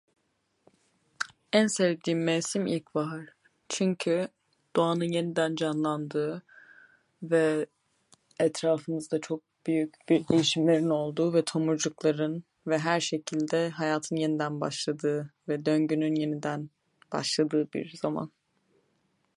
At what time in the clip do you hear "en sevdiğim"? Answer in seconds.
1.53-2.23